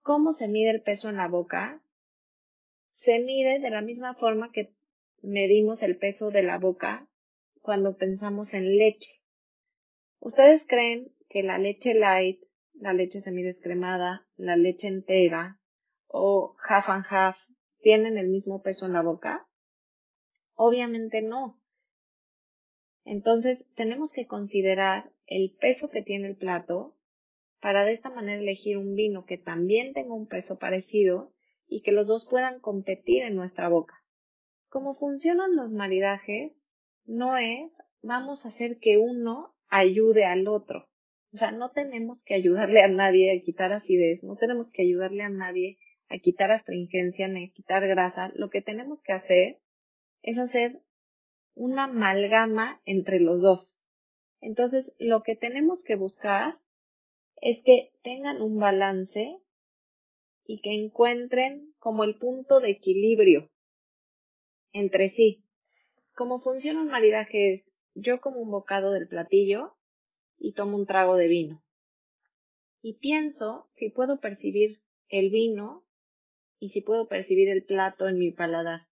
¿Cómo 0.00 0.32
se 0.32 0.48
mide 0.48 0.70
el 0.70 0.82
peso 0.82 1.10
en 1.10 1.18
la 1.18 1.28
boca? 1.28 1.84
Se 2.92 3.18
mide 3.18 3.58
de 3.58 3.70
la 3.70 3.82
misma 3.82 4.14
forma 4.14 4.52
que 4.52 4.74
medimos 5.22 5.82
el 5.82 5.96
peso 5.96 6.30
de 6.30 6.42
la 6.42 6.58
boca 6.58 7.08
cuando 7.60 7.96
pensamos 7.96 8.54
en 8.54 8.76
leche. 8.76 9.22
¿Ustedes 10.20 10.66
creen 10.66 11.12
que 11.28 11.42
la 11.42 11.58
leche 11.58 11.94
light, 11.94 12.42
la 12.74 12.92
leche 12.92 13.20
semidescremada, 13.20 14.28
la 14.36 14.56
leche 14.56 14.88
entera 14.88 15.58
o 16.06 16.54
half 16.68 16.88
and 16.90 17.06
half 17.08 17.38
tienen 17.80 18.18
el 18.18 18.28
mismo 18.28 18.62
peso 18.62 18.86
en 18.86 18.92
la 18.92 19.02
boca? 19.02 19.48
Obviamente 20.54 21.22
no. 21.22 21.60
Entonces 23.04 23.66
tenemos 23.74 24.12
que 24.12 24.26
considerar 24.26 25.12
el 25.26 25.56
peso 25.58 25.90
que 25.90 26.02
tiene 26.02 26.28
el 26.28 26.36
plato 26.36 26.96
para 27.60 27.84
de 27.84 27.92
esta 27.92 28.10
manera 28.10 28.40
elegir 28.40 28.76
un 28.76 28.94
vino 28.94 29.24
que 29.24 29.38
también 29.38 29.92
tenga 29.92 30.14
un 30.14 30.26
peso 30.26 30.58
parecido 30.58 31.32
y 31.72 31.80
que 31.80 31.92
los 31.92 32.06
dos 32.06 32.28
puedan 32.28 32.60
competir 32.60 33.22
en 33.22 33.34
nuestra 33.34 33.68
boca. 33.68 34.04
Como 34.68 34.94
funcionan 34.94 35.56
los 35.56 35.72
maridajes, 35.72 36.66
no 37.04 37.36
es 37.36 37.82
vamos 38.02 38.44
a 38.44 38.48
hacer 38.48 38.78
que 38.78 38.98
uno 38.98 39.54
ayude 39.68 40.24
al 40.24 40.48
otro. 40.48 40.88
O 41.32 41.38
sea, 41.38 41.50
no 41.50 41.70
tenemos 41.70 42.22
que 42.22 42.34
ayudarle 42.34 42.82
a 42.82 42.88
nadie 42.88 43.34
a 43.34 43.40
quitar 43.40 43.72
acidez, 43.72 44.22
no 44.22 44.36
tenemos 44.36 44.70
que 44.70 44.82
ayudarle 44.82 45.22
a 45.22 45.30
nadie 45.30 45.78
a 46.08 46.18
quitar 46.18 46.50
astringencia 46.50 47.26
ni 47.28 47.46
a 47.46 47.52
quitar 47.52 47.86
grasa. 47.86 48.30
Lo 48.34 48.50
que 48.50 48.60
tenemos 48.60 49.02
que 49.02 49.14
hacer 49.14 49.60
es 50.20 50.38
hacer 50.38 50.82
una 51.54 51.84
amalgama 51.84 52.82
entre 52.84 53.18
los 53.18 53.40
dos. 53.40 53.80
Entonces, 54.42 54.94
lo 54.98 55.22
que 55.22 55.36
tenemos 55.36 55.84
que 55.84 55.96
buscar 55.96 56.58
es 57.40 57.62
que 57.62 57.92
tengan 58.02 58.42
un 58.42 58.58
balance 58.58 59.38
y 60.52 60.60
que 60.60 60.74
encuentren 60.74 61.74
como 61.78 62.04
el 62.04 62.18
punto 62.18 62.60
de 62.60 62.68
equilibrio 62.68 63.50
entre 64.74 65.08
sí. 65.08 65.46
Cómo 66.14 66.40
funciona 66.40 66.82
un 66.82 66.88
maridaje 66.88 67.52
es 67.52 67.74
yo 67.94 68.20
como 68.20 68.36
un 68.38 68.50
bocado 68.50 68.90
del 68.92 69.08
platillo 69.08 69.78
y 70.36 70.52
tomo 70.52 70.76
un 70.76 70.84
trago 70.84 71.16
de 71.16 71.28
vino. 71.28 71.64
Y 72.82 72.98
pienso 72.98 73.64
si 73.70 73.88
puedo 73.88 74.20
percibir 74.20 74.82
el 75.08 75.30
vino 75.30 75.86
y 76.58 76.68
si 76.68 76.82
puedo 76.82 77.08
percibir 77.08 77.48
el 77.48 77.64
plato 77.64 78.06
en 78.06 78.18
mi 78.18 78.30
paladar. 78.30 78.88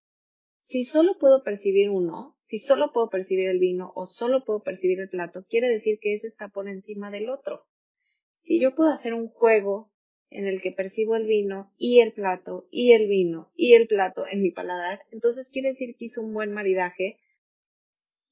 Si 0.62 0.84
solo 0.84 1.18
puedo 1.18 1.44
percibir 1.44 1.90
uno, 1.90 2.38
si 2.40 2.58
solo 2.58 2.90
puedo 2.90 3.10
percibir 3.10 3.50
el 3.50 3.58
vino 3.58 3.92
o 3.94 4.06
solo 4.06 4.46
puedo 4.46 4.62
percibir 4.62 4.98
el 4.98 5.10
plato, 5.10 5.44
quiere 5.46 5.68
decir 5.68 5.98
que 6.00 6.14
ese 6.14 6.26
está 6.26 6.48
por 6.48 6.70
encima 6.70 7.10
del 7.10 7.28
otro. 7.28 7.66
Si 8.38 8.58
yo 8.58 8.74
puedo 8.74 8.88
hacer 8.88 9.12
un 9.12 9.28
juego 9.28 9.89
en 10.30 10.46
el 10.46 10.62
que 10.62 10.72
percibo 10.72 11.16
el 11.16 11.26
vino 11.26 11.72
y 11.76 12.00
el 12.00 12.12
plato 12.12 12.66
y 12.70 12.92
el 12.92 13.08
vino 13.08 13.50
y 13.56 13.74
el 13.74 13.86
plato 13.88 14.26
en 14.26 14.42
mi 14.42 14.50
paladar, 14.50 15.02
entonces 15.10 15.50
quiere 15.50 15.70
decir 15.70 15.96
que 15.96 16.06
hizo 16.06 16.22
un 16.22 16.32
buen 16.32 16.52
maridaje 16.52 17.18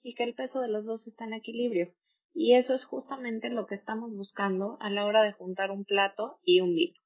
y 0.02 0.14
que 0.14 0.24
el 0.24 0.34
peso 0.34 0.60
de 0.60 0.68
los 0.68 0.86
dos 0.86 1.06
está 1.06 1.24
en 1.24 1.34
equilibrio. 1.34 1.92
Y 2.32 2.54
eso 2.54 2.74
es 2.74 2.84
justamente 2.84 3.50
lo 3.50 3.66
que 3.66 3.74
estamos 3.74 4.14
buscando 4.14 4.78
a 4.80 4.90
la 4.90 5.04
hora 5.04 5.22
de 5.22 5.32
juntar 5.32 5.70
un 5.70 5.84
plato 5.84 6.38
y 6.44 6.60
un 6.60 6.74
vino. 6.74 6.98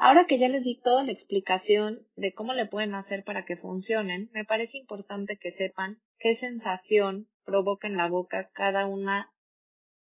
Ahora 0.00 0.26
que 0.26 0.38
ya 0.38 0.48
les 0.48 0.62
di 0.62 0.80
toda 0.80 1.04
la 1.04 1.12
explicación 1.12 2.06
de 2.16 2.32
cómo 2.32 2.54
le 2.54 2.66
pueden 2.66 2.94
hacer 2.94 3.24
para 3.24 3.44
que 3.44 3.56
funcionen, 3.56 4.30
me 4.32 4.44
parece 4.44 4.78
importante 4.78 5.36
que 5.36 5.50
sepan 5.50 6.00
qué 6.18 6.34
sensación 6.34 7.28
provoca 7.44 7.88
en 7.88 7.96
la 7.96 8.08
boca 8.08 8.48
cada 8.54 8.86
una 8.86 9.32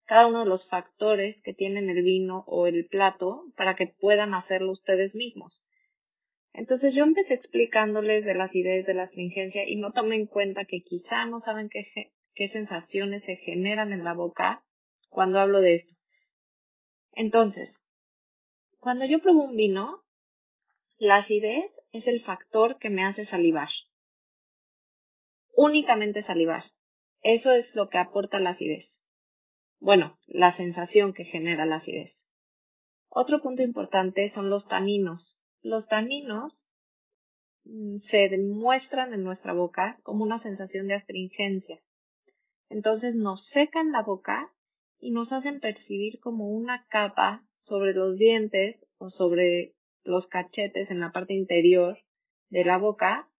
cada 0.06 0.28
uno 0.28 0.40
de 0.40 0.46
los 0.48 0.68
factores 0.68 1.42
que 1.42 1.52
tienen 1.52 1.90
el 1.90 2.02
vino 2.02 2.44
o 2.46 2.66
el 2.66 2.86
plato 2.86 3.44
para 3.56 3.74
que 3.74 3.88
puedan 3.88 4.34
hacerlo 4.34 4.72
ustedes 4.72 5.14
mismos. 5.14 5.66
Entonces 6.52 6.94
yo 6.94 7.04
empecé 7.04 7.34
explicándoles 7.34 8.24
de 8.24 8.34
las 8.34 8.54
ideas 8.54 8.86
de 8.86 8.94
la 8.94 9.02
astringencia 9.02 9.68
y 9.68 9.76
no 9.76 9.92
tomé 9.92 10.16
en 10.16 10.26
cuenta 10.26 10.64
que 10.64 10.82
quizá 10.82 11.26
no 11.26 11.40
saben 11.40 11.68
qué, 11.68 12.14
qué 12.34 12.48
sensaciones 12.48 13.24
se 13.24 13.36
generan 13.36 13.92
en 13.92 14.04
la 14.04 14.14
boca 14.14 14.64
cuando 15.10 15.40
hablo 15.40 15.60
de 15.60 15.74
esto. 15.74 15.96
Entonces, 17.12 17.82
cuando 18.78 19.04
yo 19.04 19.20
pruebo 19.20 19.44
un 19.44 19.56
vino, 19.56 20.04
la 20.98 21.16
acidez 21.16 21.70
es 21.92 22.06
el 22.06 22.20
factor 22.20 22.78
que 22.78 22.90
me 22.90 23.04
hace 23.04 23.24
salivar. 23.24 23.68
Únicamente 25.54 26.22
salivar. 26.22 26.72
Eso 27.22 27.52
es 27.52 27.74
lo 27.74 27.88
que 27.88 27.98
aporta 27.98 28.38
la 28.38 28.50
acidez. 28.50 29.02
Bueno, 29.78 30.18
la 30.26 30.50
sensación 30.52 31.12
que 31.12 31.24
genera 31.24 31.66
la 31.66 31.76
acidez. 31.76 32.26
Otro 33.08 33.40
punto 33.40 33.62
importante 33.62 34.28
son 34.28 34.50
los 34.50 34.68
taninos. 34.68 35.38
Los 35.62 35.88
taninos 35.88 36.68
mm, 37.64 37.96
se 37.96 38.28
demuestran 38.28 39.12
en 39.12 39.22
nuestra 39.22 39.52
boca 39.52 39.98
como 40.02 40.24
una 40.24 40.38
sensación 40.38 40.86
de 40.88 40.94
astringencia. 40.94 41.82
Entonces 42.68 43.14
nos 43.14 43.46
secan 43.46 43.92
la 43.92 44.02
boca 44.02 44.52
y 44.98 45.12
nos 45.12 45.32
hacen 45.32 45.60
percibir 45.60 46.20
como 46.20 46.48
una 46.48 46.86
capa 46.88 47.46
sobre 47.56 47.92
los 47.92 48.18
dientes 48.18 48.88
o 48.98 49.08
sobre 49.08 49.76
los 50.02 50.26
cachetes 50.26 50.90
en 50.90 51.00
la 51.00 51.12
parte 51.12 51.34
interior 51.34 51.98
de 52.48 52.64
la 52.64 52.78
boca, 52.78 53.30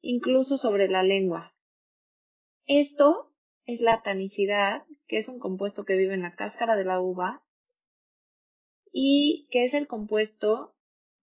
incluso 0.00 0.56
sobre 0.56 0.88
la 0.88 1.02
lengua. 1.02 1.54
Esto 2.66 3.32
es 3.66 3.80
la 3.80 4.02
tanicidad, 4.02 4.84
que 5.10 5.18
es 5.18 5.28
un 5.28 5.40
compuesto 5.40 5.84
que 5.84 5.96
vive 5.96 6.14
en 6.14 6.22
la 6.22 6.36
cáscara 6.36 6.76
de 6.76 6.84
la 6.84 7.00
uva 7.00 7.44
y 8.92 9.48
que 9.50 9.64
es 9.64 9.74
el 9.74 9.88
compuesto 9.88 10.76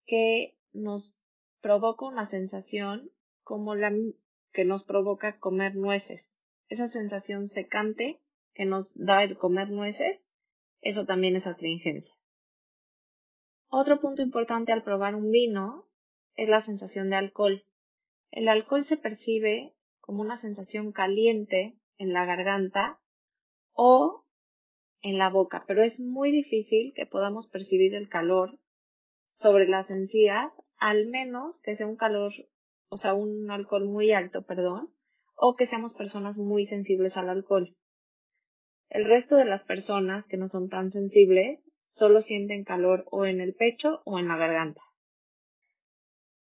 que 0.05 0.59
nos 0.75 1.23
provoca 1.63 2.05
una 2.05 2.27
sensación 2.27 3.11
como 3.43 3.75
la 3.75 3.91
que 4.53 4.67
nos 4.67 4.85
provoca 4.85 5.39
comer 5.39 5.75
nueces. 5.75 6.39
Esa 6.69 6.87
sensación 6.87 7.47
secante 7.47 8.21
que 8.53 8.67
nos 8.67 8.95
da 8.99 9.25
el 9.25 9.39
comer 9.39 9.71
nueces, 9.71 10.29
eso 10.83 11.07
también 11.07 11.35
es 11.35 11.47
astringencia. 11.47 12.15
Otro 13.69 14.03
punto 14.03 14.21
importante 14.21 14.73
al 14.73 14.85
probar 14.85 15.15
un 15.15 15.31
vino 15.31 15.89
es 16.35 16.51
la 16.51 16.61
sensación 16.61 17.09
de 17.09 17.17
alcohol. 17.17 17.65
El 18.33 18.49
alcohol 18.49 18.85
se 18.85 18.99
percibe 18.99 19.75
como 20.01 20.21
una 20.21 20.37
sensación 20.37 20.93
caliente 20.93 21.81
en 21.97 22.13
la 22.13 22.27
garganta 22.27 22.99
o 23.73 24.25
en 25.03 25.19
la 25.19 25.31
boca, 25.31 25.65
pero 25.67 25.83
es 25.83 26.01
muy 26.01 26.31
difícil 26.31 26.93
que 26.95 27.07
podamos 27.07 27.47
percibir 27.47 27.95
el 27.95 28.09
calor 28.09 28.59
sobre 29.29 29.67
las 29.67 29.91
encías, 29.91 30.63
al 30.77 31.07
menos 31.07 31.61
que 31.61 31.75
sea 31.75 31.87
un 31.87 31.97
calor, 31.97 32.33
o 32.89 32.97
sea, 32.97 33.15
un 33.15 33.51
alcohol 33.51 33.87
muy 33.87 34.13
alto, 34.13 34.43
perdón, 34.43 34.95
o 35.35 35.57
que 35.57 35.67
seamos 35.67 35.95
personas 35.95 36.39
muy 36.39 36.67
sensibles 36.67 37.17
al 37.17 37.31
alcohol. 37.31 37.77
El 38.89 39.07
resto 39.07 39.37
de 39.37 39.47
las 39.47 39.65
personas 39.65 40.29
que 40.29 40.37
no 40.37 40.49
son 40.49 40.69
tan 40.69 40.91
sensibles 40.91 41.67
solo 41.85 42.21
sienten 42.21 42.65
calor 42.65 43.07
o 43.11 43.25
en 43.25 43.41
el 43.41 43.55
pecho 43.55 44.03
o 44.05 44.19
en 44.19 44.29
la 44.29 44.37
garganta. 44.37 44.83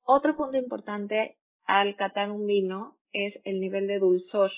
Otro 0.02 0.36
punto 0.36 0.58
importante 0.58 1.38
al 1.64 1.96
catar 1.96 2.30
un 2.30 2.46
vino 2.46 2.98
es 3.12 3.40
el 3.44 3.60
nivel 3.60 3.86
de 3.86 4.00
dulzor. 4.00 4.50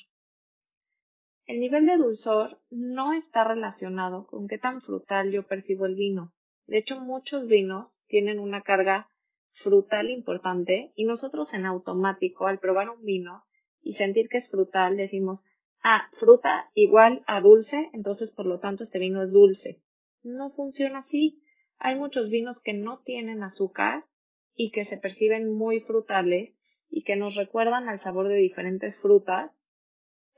El 1.46 1.60
nivel 1.60 1.86
de 1.86 1.96
dulzor 1.96 2.60
no 2.70 3.12
está 3.12 3.44
relacionado 3.44 4.26
con 4.26 4.48
qué 4.48 4.58
tan 4.58 4.80
frutal 4.80 5.30
yo 5.30 5.46
percibo 5.46 5.86
el 5.86 5.94
vino. 5.94 6.34
De 6.66 6.76
hecho, 6.78 6.98
muchos 6.98 7.46
vinos 7.46 8.02
tienen 8.08 8.40
una 8.40 8.62
carga 8.62 9.08
frutal 9.52 10.10
importante 10.10 10.92
y 10.96 11.04
nosotros 11.04 11.54
en 11.54 11.64
automático 11.64 12.48
al 12.48 12.58
probar 12.58 12.90
un 12.90 13.04
vino 13.04 13.44
y 13.80 13.92
sentir 13.92 14.28
que 14.28 14.38
es 14.38 14.50
frutal 14.50 14.96
decimos, 14.96 15.44
ah, 15.84 16.08
fruta 16.12 16.68
igual 16.74 17.22
a 17.28 17.40
dulce, 17.40 17.90
entonces 17.92 18.32
por 18.32 18.46
lo 18.46 18.58
tanto 18.58 18.82
este 18.82 18.98
vino 18.98 19.22
es 19.22 19.30
dulce. 19.30 19.80
No 20.24 20.50
funciona 20.50 20.98
así. 20.98 21.44
Hay 21.78 21.94
muchos 21.94 22.28
vinos 22.28 22.60
que 22.60 22.72
no 22.72 23.02
tienen 23.04 23.44
azúcar 23.44 24.04
y 24.52 24.72
que 24.72 24.84
se 24.84 24.98
perciben 24.98 25.52
muy 25.52 25.78
frutales 25.78 26.56
y 26.88 27.04
que 27.04 27.14
nos 27.14 27.36
recuerdan 27.36 27.88
al 27.88 28.00
sabor 28.00 28.26
de 28.26 28.34
diferentes 28.34 28.98
frutas 28.98 29.65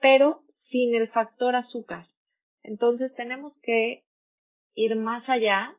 pero 0.00 0.44
sin 0.48 0.94
el 0.94 1.08
factor 1.08 1.56
azúcar. 1.56 2.08
Entonces 2.62 3.14
tenemos 3.14 3.58
que 3.58 4.06
ir 4.74 4.96
más 4.96 5.28
allá 5.28 5.78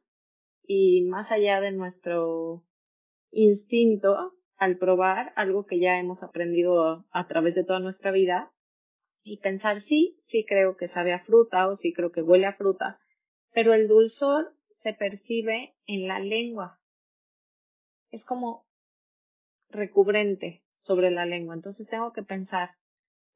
y 0.64 1.04
más 1.04 1.32
allá 1.32 1.62
de 1.62 1.72
nuestro 1.72 2.66
instinto 3.32 4.36
al 4.56 4.78
probar 4.78 5.32
algo 5.36 5.66
que 5.66 5.80
ya 5.80 6.00
hemos 6.00 6.22
aprendido 6.24 7.06
a, 7.12 7.28
través 7.28 7.56
de 7.56 7.64
toda 7.64 7.80
nuestra 7.80 8.12
vida 8.12 8.52
y 9.24 9.40
pensar 9.40 9.80
sí, 9.80 10.18
sí 10.22 10.46
creo 10.46 10.76
que 10.76 10.88
sabe 10.88 11.14
a 11.14 11.20
fruta 11.20 11.68
o 11.68 11.76
sí 11.76 11.94
creo 11.94 12.12
que 12.12 12.22
huele 12.22 12.46
a 12.46 12.56
fruta, 12.56 13.00
pero 13.54 13.74
el 13.74 13.88
dulzor 13.88 14.56
se 14.72 14.94
percibe 14.94 15.76
en 15.86 16.08
la 16.08 16.20
lengua. 16.20 16.82
Es 18.12 18.26
como 18.26 18.68
recubrente 19.70 20.64
sobre 20.76 21.12
la 21.12 21.26
lengua. 21.26 21.56
Entonces 21.56 21.88
tengo 21.88 22.12
que 22.12 22.24
pensar, 22.24 22.72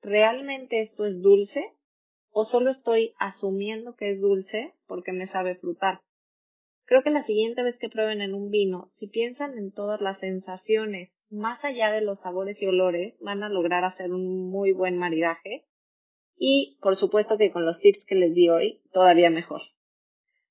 ¿realmente 0.03 0.81
esto 0.81 1.05
es 1.05 1.21
dulce? 1.21 1.73
¿O 2.29 2.43
solo 2.43 2.69
estoy 2.69 3.15
asumiendo 3.17 3.95
que 3.95 4.11
es 4.11 4.21
dulce 4.21 4.75
porque 4.85 5.13
me 5.13 5.27
sabe 5.27 5.55
frutal? 5.55 6.01
Creo 6.85 7.01
que 7.01 7.09
la 7.09 7.23
siguiente 7.23 7.63
vez 7.63 7.79
que 7.79 7.89
prueben 7.89 8.21
en 8.21 8.33
un 8.33 8.49
vino, 8.49 8.87
si 8.89 9.07
piensan 9.07 9.57
en 9.57 9.71
todas 9.71 10.01
las 10.01 10.19
sensaciones, 10.19 11.23
más 11.29 11.63
allá 11.63 11.91
de 11.91 12.01
los 12.01 12.21
sabores 12.21 12.61
y 12.61 12.67
olores, 12.67 13.19
van 13.21 13.41
a 13.43 13.49
lograr 13.49 13.85
hacer 13.85 14.11
un 14.11 14.49
muy 14.49 14.73
buen 14.73 14.97
maridaje. 14.97 15.65
Y, 16.35 16.77
por 16.81 16.95
supuesto 16.95 17.37
que 17.37 17.51
con 17.51 17.65
los 17.65 17.79
tips 17.79 18.05
que 18.05 18.15
les 18.15 18.35
di 18.35 18.49
hoy, 18.49 18.81
todavía 18.91 19.29
mejor. 19.29 19.61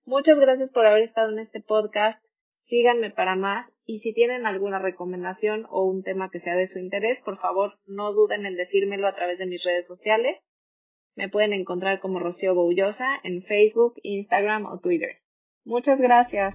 Muchas 0.05 0.41
gracias 0.41 0.71
por 0.71 0.87
haber 0.87 1.03
estado 1.03 1.31
en 1.33 1.39
este 1.39 1.61
podcast. 1.61 2.25
Síganme 2.63 3.11
para 3.11 3.35
más 3.35 3.77
y 3.85 3.99
si 3.99 4.15
tienen 4.15 4.47
alguna 4.47 4.79
recomendación 4.79 5.67
o 5.69 5.85
un 5.85 6.05
tema 6.05 6.31
que 6.31 6.39
sea 6.39 6.55
de 6.55 6.69
su 6.69 6.79
interés, 6.79 7.21
por 7.21 7.37
favor 7.37 7.81
no 7.87 8.13
duden 8.13 8.47
en 8.47 8.57
decírmelo 8.57 9.09
a 9.09 9.15
través 9.17 9.41
de 9.41 9.47
mis 9.47 9.65
redes 9.65 9.87
sociales. 9.87 10.39
Me 11.17 11.29
pueden 11.29 11.53
encontrar 11.53 11.99
como 11.99 12.21
Rocío 12.21 12.55
Boullosa 12.55 13.19
en 13.25 13.43
Facebook, 13.43 13.95
Instagram 14.05 14.67
o 14.67 14.79
Twitter. 14.79 15.23
Muchas 15.65 16.01
gracias. 16.01 16.55